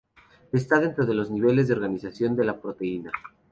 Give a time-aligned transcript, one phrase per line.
[0.51, 3.11] Está dentro de los niveles de organización de la proteína.